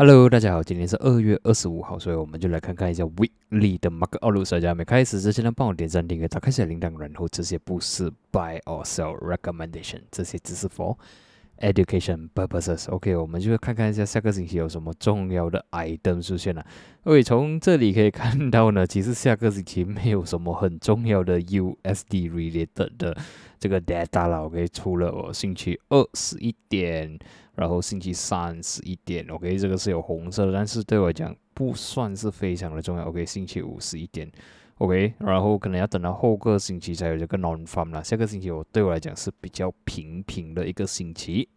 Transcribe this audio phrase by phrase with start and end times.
[0.00, 4.48] Hello，大家好，今天是二月二十五号，所以我们就来看看一下 Weekly 的 Market Outlook。
[4.48, 10.96] 大家没开始之前呢，帮我点赞、订阅、打开小铃铛，然后这些不是 Buy or Sell Recommendation，这些只是 For
[11.58, 12.88] Education purposes。
[12.88, 16.64] OK，我们就看看一下下个星期有什么重要的 item 出现了。
[17.02, 23.16] OK，从这里可以看到呢， 其实下个星期没有什么很重要的 USD related 的
[23.58, 24.44] 这个 data 了。
[24.44, 27.18] OK，除了我星期二十一点。
[27.58, 33.04] 然后星期三十一点，OK，这个是有红色的，但是对我来讲不算是非常的重要。
[33.08, 34.30] OK，星期五十一点
[34.76, 38.04] ，OK，然后可能要等到后个星期才有这个 non farm 了。
[38.04, 41.48] 下个星期我对我来讲是比较平平的一个星期。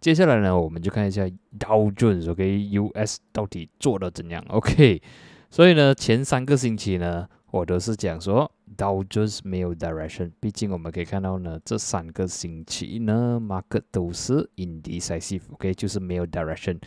[0.00, 1.24] 接下来呢，我们就看一下
[1.58, 5.02] Dow Jones，OK，US 到底做的怎样？OK，
[5.50, 7.28] 所以呢，前三个星期呢。
[7.52, 16.78] 我都是讲说，Dow Jones 没有 direction，毕竟我们可以看到呢，这三个星期呢，market 都是 indecisive，OK，就是没有 direction。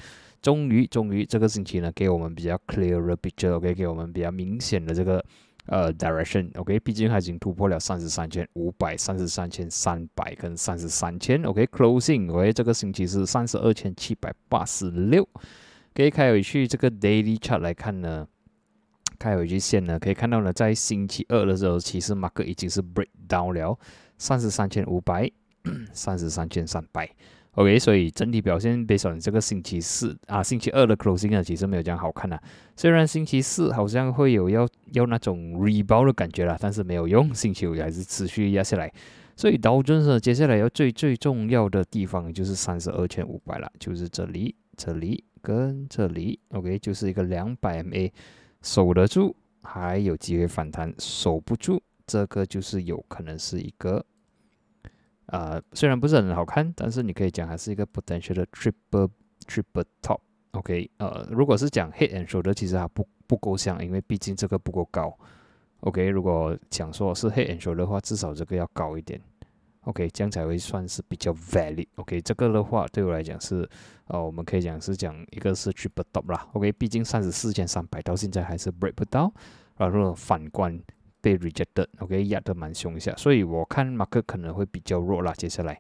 [0.42, 5.24] 终于，终于这个星期呢，给我们比较 clear 的 picture，OK，给我们比较明显的这个
[5.66, 15.28] 呃 direction，OK，毕竟它已经突破了三十三千五百、三十三千三百跟三十三千，OK，closing，OK，这个星期是三十二千七百八十六。
[15.96, 18.28] 可以开回去这个 daily chart 来看呢。
[19.26, 23.76] 开回去线呢，可以看到呢，在星期二的时候，其实马克已经是 break down 了
[24.20, 25.28] 三十三千五百、
[25.92, 27.10] 三十三千三百。
[27.54, 32.40] OK，所以整体表现，比上这个星期四啊，星期二的 closing 呢，其实没有这样好看啊。
[32.76, 38.94] 虽然星期四好像会有要要那种 rebound 的感觉啦，但是没有用，星期五还是持续压下来。
[39.36, 46.40] 所以刀尊呢接下来要最最重要的地方就是三十二千五百了，就是这里、这里跟这里。
[46.50, 48.12] OK，就是一个两百 MA。
[48.66, 54.04] 守得住还有机会反弹，守不住这个就是有可能是一个，
[55.28, 59.10] 呃，虽然不是很好看，但是你可以讲还是一个 potential 的 triple
[59.46, 60.20] triple top。
[60.54, 65.16] OK，呃，如果是讲 head and show 的其实还不不够像，因为毕竟这个不够高。
[65.82, 69.22] OK，如果讲说是 head and show 的话，至少这个要高一点。
[69.86, 71.88] OK，这样才会算是比较 valid。
[71.96, 73.68] OK，这个的话对我来讲是，
[74.08, 76.48] 呃，我们可以讲是讲一个是 triple top 啦。
[76.54, 79.32] OK，毕竟三十四千三百到现在还是 break 不到，
[79.78, 80.80] 然后反观
[81.22, 81.88] 被 rejected。
[82.00, 85.32] OK，压得蛮凶一下，所以我看马克可能会比较弱啦。
[85.34, 85.80] 接下来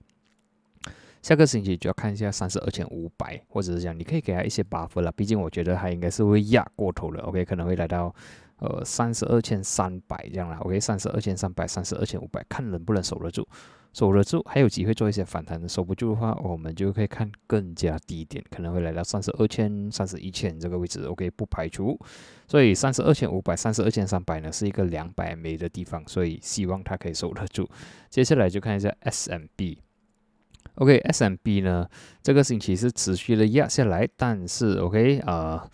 [1.21, 5.11] 下个星期就要看一下三十二千五百，或者是讲你可以给他一些 buff 了。
[5.11, 7.23] 毕竟我觉得他应该是会压过头了。
[7.23, 8.13] OK，可能会来到。
[8.59, 13.45] 呃，三十二千三百这样啦，OK，三十二千三百，三十二千五百，看能不能守得住，
[13.95, 21.97] 守得住还有机会做一些反弹的，守不住的话，我们就可以看更加低点，可能会来到三十二千、三十一千这个位置，OK，不排除。
[22.45, 27.69] 所以三十二千五百、三十二千三百呢，是一个两百枚的地方，所以希望它可以守得住。
[28.09, 28.93] 接下来就看一下
[30.75, 31.89] SMB，OK，SMB 呢，
[32.21, 35.71] 这个星期是持续的压下来，但是 OK 啊。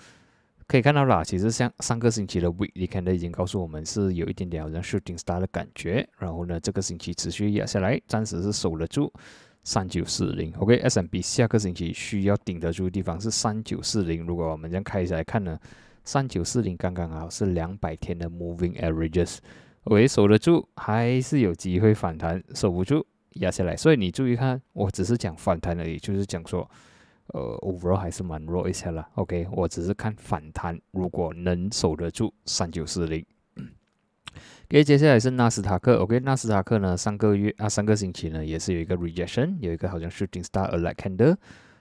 [0.71, 9.11] 可以看到啦，其实像上个星期的 weekly candle 已经告诉我们是有一点点好像 shooting star 的感觉，然后呢，这个星期持续压下来，暂时是守得住
[9.65, 10.49] 三九四零。
[10.59, 14.25] OK，S M B 下个星期需要顶得住的地方是三九四零。
[14.25, 15.59] 如果我们这样开起来看呢，
[16.05, 19.39] 三九四零刚刚好是两百天的 moving averages。
[19.83, 23.05] OK，守得住还是有机会反弹，守不住
[23.41, 23.75] 压下来。
[23.75, 26.65] 所以你注意看，我只是讲反弹而已，就是讲说。
[27.27, 29.07] 呃，overall 还是蛮弱一些了。
[29.15, 33.25] OK，我只是看反弹，如果能守得住三九四零。
[34.69, 35.97] OK，接下来是纳斯达克。
[35.97, 41.35] OK，纳斯达克呢，上个月啊，上个星期呢，也是有一个 rejection，有一个好像 shooting star a like candle。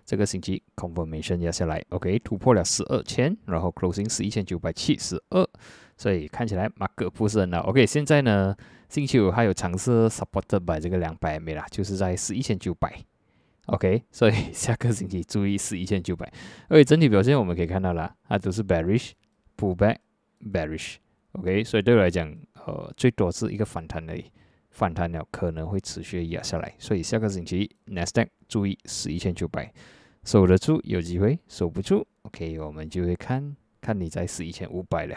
[0.04, 5.48] 这个星期 confirmation 压下来，OK，突破了十二千，然后 closing 是一千九百七十二，
[5.96, 7.60] 所以看起来马克不是很好。
[7.68, 8.56] OK，现在呢，
[8.88, 12.92] 星期五还有尝试 supported by 这个两百没啦，就是在十一千九百。
[13.66, 16.32] OK， 所以下个星期注意是一千九百。
[16.68, 19.12] OK，整体表现我们可以看到啦，它都是 bearish
[19.56, 19.96] pullback
[20.40, 20.96] bearish。
[21.32, 22.34] OK，所以对我来讲，
[22.66, 24.24] 呃，最多是一个反弹而已，
[24.70, 26.74] 反弹了可能会持续压下来。
[26.78, 29.72] 所以下个星期 Nasdaq 注意是一千九百，
[30.24, 33.56] 守得住有机会，守不住 OK，我们就会看。
[33.80, 35.16] 看你在是一千五百了，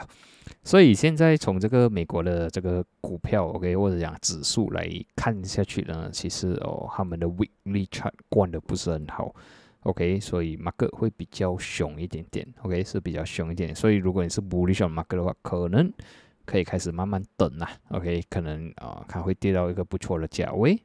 [0.64, 9.34] 所以现在从这个美国的这个股票，OK，或者讲指数来看下去呢，其实哦，他们的 weekly chart 关的不是很好
[9.82, 13.76] ，OK，所以马克会比较凶一点点，OK，是比较凶一点。
[13.76, 15.92] 所以如果你是 bullish 马克的话，可能
[16.46, 20.82] 可以开始慢慢等啦，OK，可能啊，它会跌到一个不错的价位。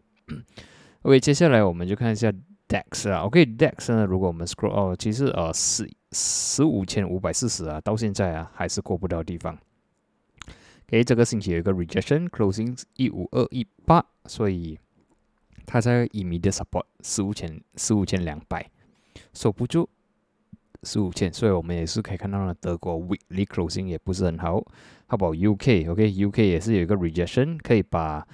[1.02, 2.32] OK，接下来我们就看一下
[2.68, 5.88] DAX 啊，OK，DAX 呢，如果我们 scroll 哦，其实呃十。
[6.12, 9.58] 十五千五百四十啊，到现在啊还是过不到地方。
[10.86, 14.78] OK，，这个星期有一个 rejection，closing 一五二一八，所以
[15.66, 18.70] 它在 immediate support 十五千十五千两百，
[19.34, 19.86] 守不住
[20.82, 24.52] 十五千，所以我们也是可以看到呢，德国 weekly closing 也不是很好。
[25.08, 28.26] how about UK？OK，UK 也是有一个 rejection，可以把。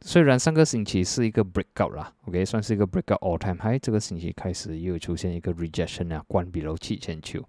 [0.00, 7.42] 虽然上个星期是一个 breakout 啦，OK，算是一个 breakout all time high，这个星期开始又出现一个 rejection 啊，关闭了七千九。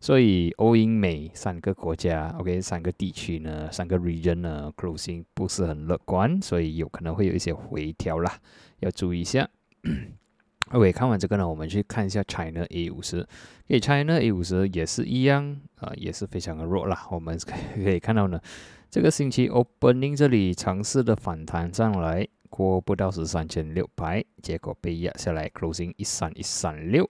[0.00, 8.38] 所以欧英美三个国家，OK，三个地区呢，三个 region 呢，closing 不是很乐观，所以有可能会有一些回调啦，
[8.78, 9.46] 要注意一下。
[10.70, 13.26] OK，看完这个呢，我们去看一下 China A 五十，
[13.66, 17.06] 给 China A 五十也是一样啊，也是非常的弱啦。
[17.10, 17.38] 我们
[17.74, 18.40] 可以看到呢，
[18.90, 22.28] 这个星期 opening 这里尝试的反弹上来。
[22.52, 27.08] 过不到十三千六百，结果被压下来，closing 一三一三六，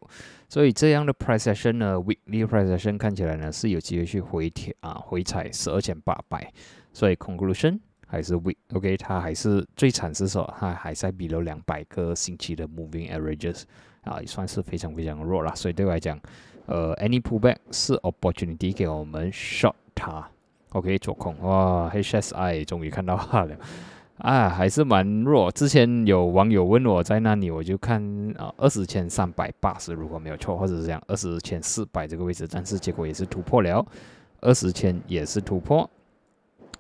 [0.51, 6.53] 所以这样的 price action 呢，weekly price action 看起来呢是有机会去回调啊，回踩十二千八百，
[6.93, 7.81] 所以 conclusion
[8.11, 13.63] 还是 weak，OK，它还是最惨是说它还在 below 两百个星期的 moving averages
[14.03, 16.19] 啊，也算是非常非常弱了，所以对我来讲，
[16.67, 20.29] 呃，any pullback 是 opportunity 给我们 short 它
[20.71, 23.57] ，OK，做空，哇，HSI 终于看到 它了。
[24.19, 25.51] 啊，还是蛮弱。
[25.53, 28.03] 之前有网友问我在那里，我就看
[28.37, 33.83] 啊，二十千三百八十，如果没有错，或者是讲二十千四百这个位置，但是结果也是突破了，
[34.43, 35.89] 二十千也是突破。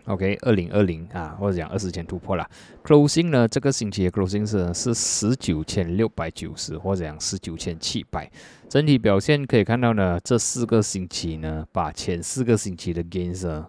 [0.06, 2.48] OK，二零二零啊，或者讲二十千突破了。
[2.84, 8.30] Closing 呢，这个星期的 Closing 是是十九千六百九十，或者讲十九千七百。
[8.68, 13.64] 整体表现可以看到呢，这四个星期呢，把前四个星期的 Gains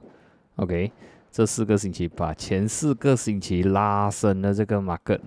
[0.55, 0.91] OK。
[1.33, 5.21] 这四个星期把前四个星期拉升的这个 market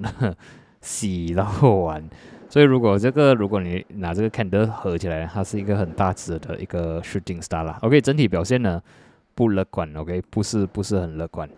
[0.83, 2.07] 洗到完，
[2.51, 7.79] 所以如果这个如果你拿这个 candle 合起来，它是一个很大值的一个 shooting star 啦。
[7.81, 8.83] OK，整体表现呢
[9.35, 11.49] 不乐观，OK，不是不是很乐观。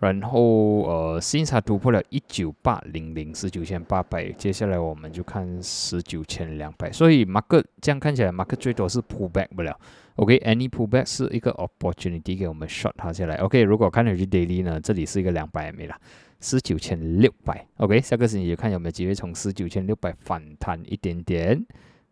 [0.00, 6.92] 然后呃，新差突破了一九八零零十九千八百，接下来我们就看十九千两百。
[6.92, 9.76] 所以 mark 这样看起来，mark 最多是 pull back 不了。
[10.14, 13.34] OK，any pullback 是一个 opportunity 给我们 short 它下来。
[13.36, 15.96] OK，如果看下去 daily 呢，这里是一个两百 MA 了，
[16.40, 17.66] 十九千六百。
[17.78, 21.64] OK，下个星期看有没有机会从十九千六百反弹一点点。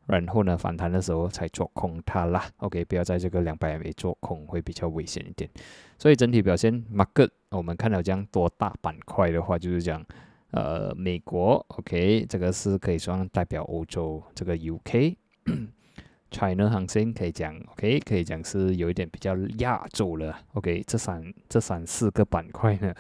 [0.07, 2.49] 然后呢，反弹的时候才做空它啦。
[2.59, 5.51] OK，不要在这个两百 MA 做空，会比较危险一点。
[5.99, 10.05] 所以整体表现，market 我们看到这样多大板块的话，就是讲，
[10.53, 20.39] 呃，美国 OK，这个是可以算代表欧洲，这个 UK，China 行情可以讲 OK，可以讲是有一点比较亚洲了。
[20.55, 22.95] OK，这三这三四个板块呢。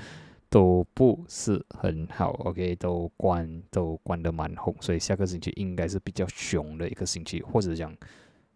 [0.48, 7.94] 都不是很好，OK，都关都关得蛮红，所以下个星期应该是比较熊的一个星期，或者讲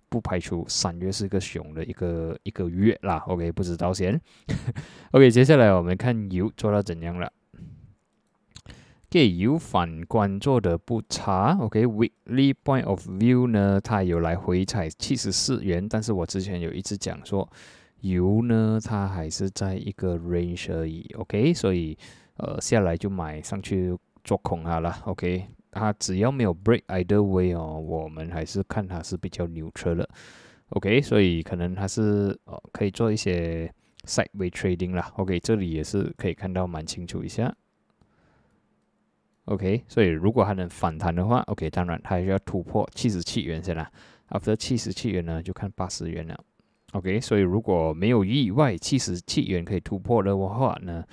[0.08, 4.20] 不排除三月是个熊的一个一个月啦，OK，不知道先，
[5.10, 7.32] OK，接下来我们看油做到怎样了，
[9.10, 17.48] 给油反观做的不差，OK，Weekly Point of View 呢，它有来回踩七十四元，但是我之前有一直讲说。
[18.00, 21.96] 油呢，它还是在一个 range 而已，OK，所以
[22.36, 30.08] 呃下来就买上去做空它了，OK，它只要没有 break either way 哦，我们还是看它是比较牛车的
[30.70, 33.72] ，OK，所以可能它是呃可以做一些
[34.04, 37.54] sideway trading 啦，OK，这里也是可以看到蛮清楚一下
[39.44, 43.90] ，OK，所以如果它能反弹的话，OK，当然它需要突破七十七元先啦
[44.30, 46.44] ，after 七十七元呢就看八十元了。
[46.92, 51.04] OK，所以如果没有意外，七十七元可以突破的话呢，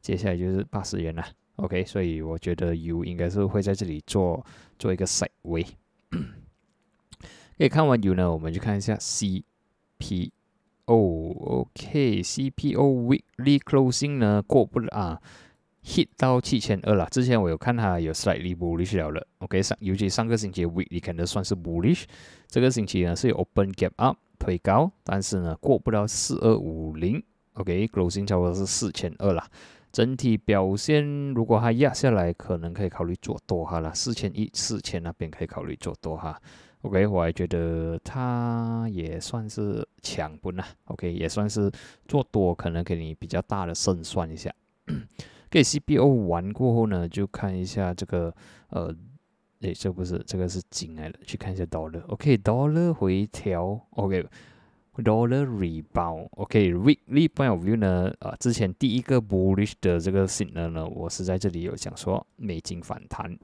[0.00, 1.22] 接下来就是八十元了。
[1.56, 4.44] OK，所以我觉得 U 应该是会在这里做
[4.78, 5.66] 做一个 side way。
[7.58, 10.30] 可以看完 U 呢，我们去看一下 CPO。
[10.86, 15.20] OK，CPO weekly closing 呢过不啊
[15.84, 17.06] ，hit 到七千二了。
[17.10, 19.26] 之前我有看它有 slightly bullish 了了。
[19.38, 22.04] OK，上尤其上个星期 weekly 可能算是 bullish，
[22.46, 24.16] 这个星期呢是有 open gap up。
[24.38, 27.22] 推高，但是呢过不了四二五零
[27.54, 29.48] ，OK，closing 差不多是四千二啦。
[29.92, 36.38] 整体表现，如果它压下来，可能可以考虑做多哈了，四千一、四千那边可以考虑做多哈。
[36.82, 41.70] OK，我还觉得它也算是强不呢，OK，也算是
[42.06, 44.52] 做多，可能给你比较大的胜算一下。
[45.50, 48.34] 给 CPO 完过后呢，就看一下这个
[48.68, 48.94] 呃。
[49.66, 63.36] 诶，这不是这个是金来的，去看一下 dollar，OK，dollar 回调，OK，dollar rebound，OK，weekly point of view 呢，啊，之前第一个 bullish 的这个 signal 呢，我是在这里有讲说美金反弹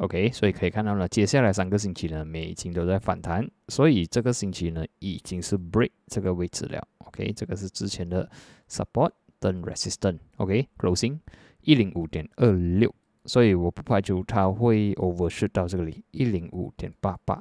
[0.00, 8.28] ，OK，所以可以看到呢，接下来三个星期呢，美金都在反弹，所以这个星期呢，已经是 break 这个位置了，OK，这个是之前的
[8.68, 11.18] support 跟 resistance，OK，closing
[11.62, 12.94] 一零五点二六。
[13.28, 17.40] 所以我不排除它会 overshoot 到这里一零五点八八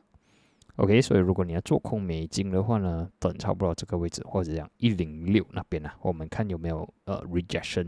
[0.76, 7.88] OK，所以如果你要做空美金的话呢，等差不多这个位置或者讲一零六那边啊，我们看有没有呃 rejection。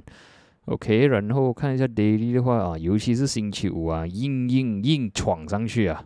[0.66, 6.04] OK，然后看一下 daily 的话啊，尤其是星期五啊，硬硬硬闯上去啊。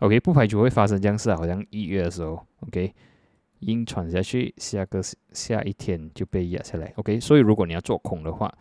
[0.00, 2.92] OK，不排除会发生这样事啊，好像一月的时候，OK，
[3.60, 5.00] 硬闯下去，下个
[5.32, 6.92] 下一天就被压下来。
[6.96, 8.52] OK，所以如果你要做空的话，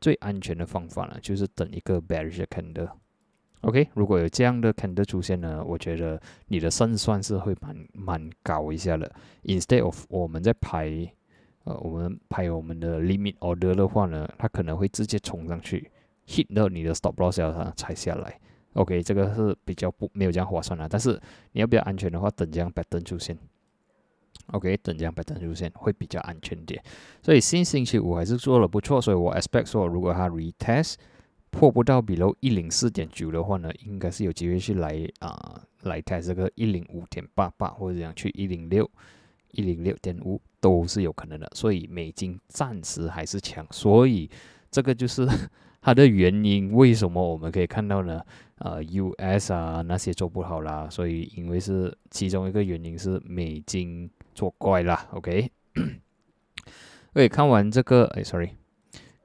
[0.00, 2.90] 最安全的方法呢，就是等一个 bearish candle。
[3.62, 9.12] OK，如果有这样的 candle 出现呢，我觉得你的胜算是会蛮蛮高一下的。
[9.44, 11.12] Instead of 我们在排，
[11.64, 15.90] 呃，我们排我们的 limit order 的话呢，它可能会直接冲上去
[16.26, 18.40] ，hit 到你的 stop loss 它才下来。
[18.72, 20.88] OK，这个是比较不没有这样划算的。
[20.88, 21.20] 但是
[21.52, 23.36] 你要比较安全的话，等这样 pattern 出现。
[24.48, 26.82] OK，等这样拜登出现会比较安全点。
[27.22, 30.94] 所以新星期五还是做的不错，所以我 expect 说如果它 retest。
[31.52, 38.88] 破不到 below 一零四点九的话呢，应该是有机会去来啊来开这个一零五点八八，或者讲去一零六
[39.50, 41.50] 一零六点五都是有可能的。
[41.52, 44.30] 所以美金暂时还是强，所以
[44.70, 45.26] 这个就是
[45.82, 46.72] 它的原因。
[46.72, 48.22] 为什么我们可以看到呢？
[48.58, 55.08] 呃，US 啊那些做不好啦，所以因为是其中一个原因是美金作怪啦。
[55.12, 55.50] OK，
[57.14, 58.50] 喂，看完这个，哎，sorry。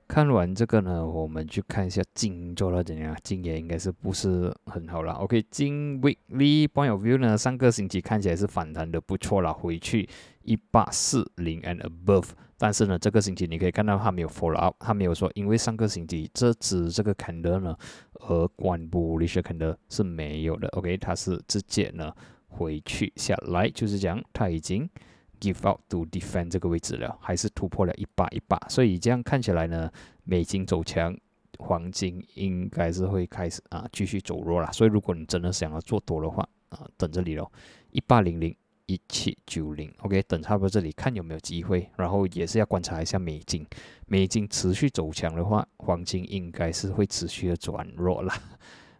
[0.07, 3.17] 看完这个呢，我们去看一下金做了怎样？
[3.23, 5.13] 金也应该是不是很好了。
[5.13, 10.07] OK，金 weekly point of view 呢，上个星期看起来是反弹的不错了，回去
[10.43, 12.27] 一八四零 and above。
[12.55, 17.75] 但是呢，这个星期你可以看到它没有 follow up，它没有说因为上个星期这只这个 candle 呢
[18.13, 20.67] 而关不 bullish candle 是没有的。
[20.69, 22.13] OK，它是直接呢
[22.57, 24.89] 回去下来，就是讲它已经。
[25.37, 29.91] give out to defend 这个位置了，还是突破了一八一八，所以这样看起来呢，
[30.23, 31.15] 美金走强，
[31.59, 34.71] 黄金应该是会开始啊继续走弱了。
[34.71, 37.51] 所以如果你真的想要做多的话啊，等这里咯，
[37.91, 43.67] 一八零零一七九零，OK，等差不多这里看有没有机会，然后也是要观察一下美金，
[44.07, 48.33] 美金持续走强的话，黄金应该是会持续的转弱了。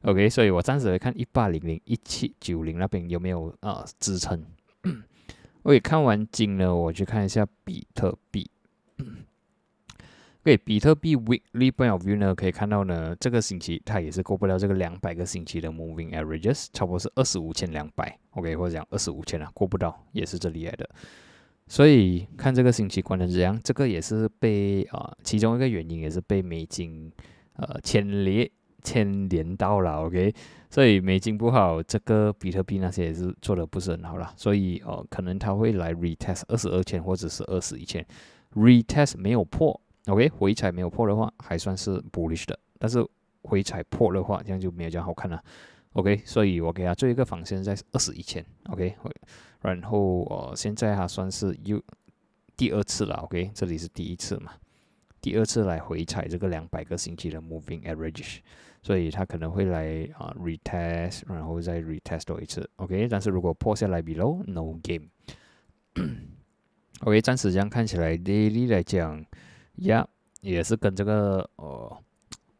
[0.06, 4.40] OK，所以我暂时来看一八零零一七九零那边有没有啊支撑。
[5.64, 8.48] OK，看完金呢，我去看一下比特币。
[10.44, 18.16] OK，比特币 Weekly Point of View 呢，可以看到呢，这个星期它也是过不了这个两百个星期的 Moving Averages，差不多是二十五千两百。
[18.36, 20.88] OK，或者讲二十五千啊，过不到，也是这里来的。
[21.68, 27.12] 所以看这个星期关成怎样，这个也是被啊，其中一个原因也是被美金
[27.54, 28.48] 呃牵连
[28.86, 30.06] 牵连到了。
[30.06, 30.34] OK。
[30.70, 34.34] 所以美金不好，这个比特币那些也是做的不是很好啦。
[34.36, 38.06] 所以哦，可能它会来 retest 二十二千或者是二十一千
[38.56, 42.60] ，retest 没有破，OK，回踩没有破的话，还算是 bullish 的。
[42.78, 43.06] 但是
[43.44, 45.42] 回踩破的话，这样就没有这样好看了
[45.94, 46.22] ，OK。
[46.26, 48.96] 所以我给它做一个防线在二十一千，OK。
[49.62, 51.82] 然后哦，现在它算是又
[52.58, 54.52] 第二次了，OK，这里是第一次嘛，
[55.22, 58.40] 第二次来回踩这个两百个星期的 moving average。
[58.86, 63.08] 所以它可能会来啊 retest，然后再 retest 多一次，OK。
[63.08, 65.08] 但是如果破下来 below，no game。
[67.00, 69.26] OK，暂时这样看起来，daily 来讲，
[69.78, 70.08] 呀，
[70.42, 71.98] 也是跟这个呃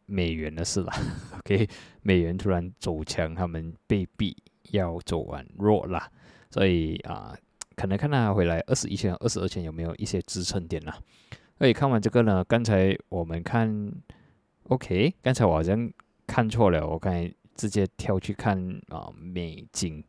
[0.06, 0.92] 美元的事啦。
[1.38, 1.68] OK，
[2.02, 4.36] 美元突然走强，他们被逼
[4.72, 6.10] 要走完弱啦，
[6.50, 7.38] 所以啊，
[7.76, 10.98] 可能看它回来二十一千、二十二千有没有一些支撑点啦。
[11.56, 13.92] 所以看完这个呢，刚才我们看
[14.64, 15.88] ，OK，刚才我好像。
[16.26, 20.02] 看错了，我刚才直接跳去看啊美金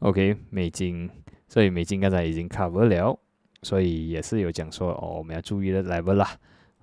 [0.00, 1.08] ，OK 美金，
[1.48, 3.18] 所以美金刚才已经 cover 了，
[3.62, 6.26] 所以也是有讲说哦我们要注意的 level 啦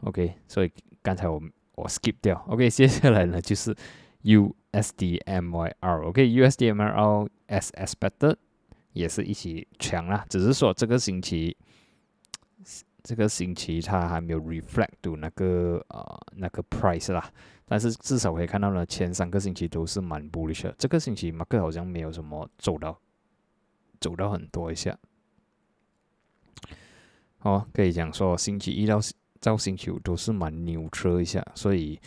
[0.02, 1.42] ，OK，所以刚才我
[1.76, 3.76] 我 skip 掉，OK 接下来呢就是
[4.24, 8.36] USDMYR，OK USDMYR as expected
[8.94, 11.58] 也是一起强啦，只是说这个星期
[13.08, 17.32] 这个星期它还没有 reflect 到那个呃那个 price 啦。
[17.66, 20.76] 但是至少可以看到呢，前三个星期都是蛮 bullish 的。
[20.78, 23.00] 这个星期马克好像没有什么走到，
[24.02, 24.98] 走到很多一下。
[27.44, 29.00] 哦，可以讲说星期一到
[29.40, 31.98] 到星期五都是蛮牛车一下，所以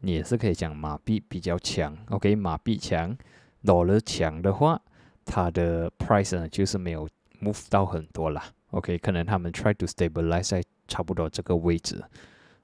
[0.00, 1.94] 你也是可以讲马币比较强。
[2.08, 3.14] OK，马币强
[3.62, 4.80] ，dollar 强的话，
[5.26, 7.06] 它的 price 呢就是没有
[7.42, 8.42] move 到很多啦。
[8.70, 12.02] OK，可能他们 try to stabilize 在差不多这个位置。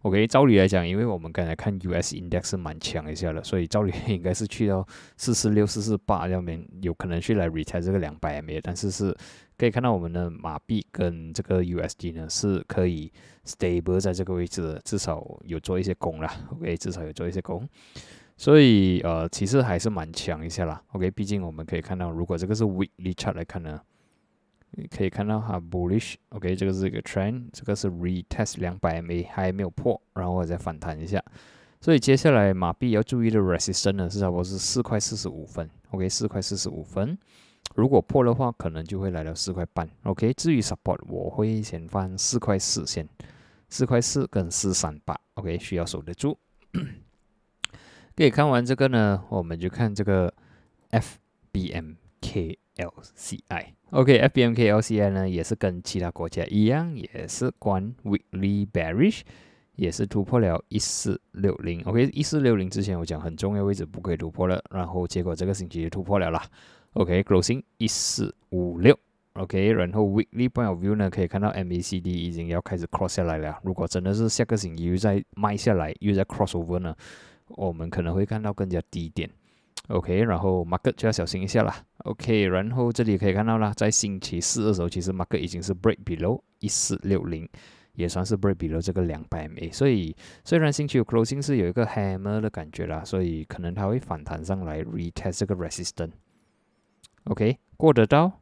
[0.02, 4.84] OK，照理来讲，因为我们刚才看 US index 是蛮强一下的，所以照理应该是去到
[5.16, 9.16] 四四六、四四八那边，有可能去来 retest 这个两百 MA，但是是
[9.56, 13.12] 可以看到我们的马币跟这个 USD 呢是可以
[13.46, 16.28] stable 在这个位置，至少有做一些功了。
[16.50, 17.68] OK，至少有做一些功。
[18.36, 20.82] 所以呃，其实还是蛮强一下啦。
[20.94, 23.80] OK，毕竟我们可以看到，如果这个是 weekly chart 来看呢，
[24.72, 26.14] 你可以看到哈 bullish。
[26.30, 31.22] OK，这个是一个 trend，这个是 retest 两百 MA 还没有破，然后我再反弹一下。
[31.80, 35.68] 所以接下来马币要注意的 resistance 呢是差不多是四块四十五分。
[35.90, 37.18] OK，四块四十五分，
[37.74, 39.88] 如果破的话，可能就会来到四块半。
[40.04, 43.08] OK，至于 support，我会先放四块四先，
[43.68, 45.18] 四块四跟四三八。
[45.34, 46.38] OK，需要守得住。
[48.14, 50.32] 可以看完这个呢，我们就看这个
[50.90, 59.20] FBM KLCI，OK，FBMKLCI 呢也是跟其他国家一样，也是关 weekly bearish，
[59.76, 61.82] 也是突破了一四六零。
[61.82, 66.42] OK，一四六零之前我讲很重要位置不可以突破了，然后结果这个星期就突破了啦。
[66.94, 68.98] OK，closing 一四五六。
[69.34, 73.58] OK，然后 weekly point of view 呢，可以看到 MACD 已经要开始 cross 下来了。
[73.62, 76.94] 如果真的是下个星期又在卖下来，又在 crossover 呢？
[77.48, 79.30] 我们可能会看到更加低点
[79.92, 87.48] ，OK，然后 market 就要小心一下啦，OK，然后这里可以看到啦，在星期四的时候，其实 market 已经是 break below 一四六零，
[87.92, 98.40] 也算是 break below 这个两百 MA，所以虽然星期五 closing 是有一个 hammer 的感觉啦，所以可能它会反弹上来 retest 这个 resistance，OK，过得到，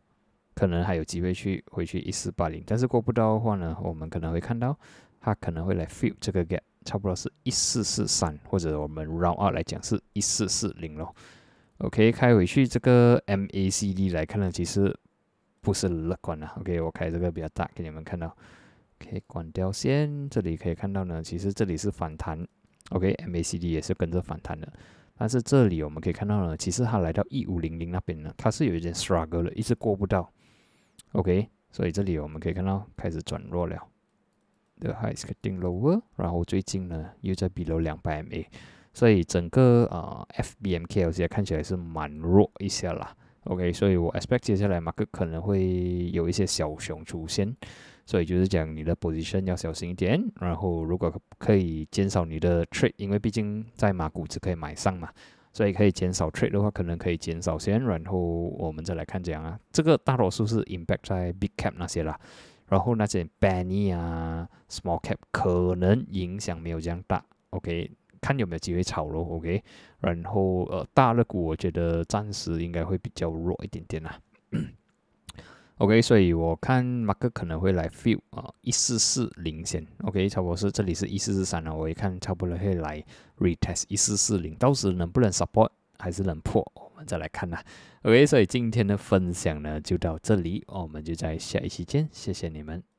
[0.54, 4.78] 可能还有机会去回去一四八零，但是过不到的话呢，我们可能会看到
[5.21, 6.61] 它可能会来 fill 这个 gap。
[6.83, 11.14] 差不多是一四四三，或者我们 round up 来讲是一四四零咯。
[11.80, 14.94] OK，开回去这个 MACD 来看呢，其实
[15.60, 16.46] 不是乐观的。
[16.58, 18.37] OK，我开这个比较大给你们看到。
[19.00, 22.46] OK，关掉先，这里可以看到呢，其实这里是反弹。
[22.90, 24.70] OK，MACD 也是跟着反弹的，
[25.16, 30.30] 但是这里我们可以看到呢，其实它来到一五零零那边呢，它是有一点 struggle 了，一直过不到。
[31.12, 33.78] OK，所以这里我们可以看到开始转弱了。
[34.80, 38.46] 的 high is getting lower，然后最近呢又在 below 两百 MA，
[38.92, 43.14] 所以整个呃 FBMK 现在看起来是蛮弱一些啦。
[43.44, 47.57] OK，所以我 expect 接下来马克可能会有一些小熊出现，
[48.05, 55.09] 所以就是讲你的 position 要小心一点，然后如果可以减少你的 trade，因为毕竟在马股只可以买上嘛，
[55.53, 59.59] 所以可以减少 trade 的话，可能可以减少先，然后我们再来看怎样啊。
[59.72, 62.18] 这个大多数是 impact 在 big cap 那些啦。
[62.68, 69.62] 然后那些 Benny 啊，Small Cap 可能影响没有这样大，OK，看有没有机会炒咯，OK。
[70.00, 74.20] 然后呃，大热股我觉得暂时应该会比较弱一点点啦。
[75.78, 83.02] OK，所以我看马克可能会来 feel 啊，一四四零先，OK，差不多是这里是一四四三了，我一看差不多会来
[83.38, 87.64] retest 一四四零，到时能不能 support 还是能破，我们再来看啦。
[88.02, 92.89] OK，所以今天的分享呢就到这里，我们就在下一期见，谢谢你们。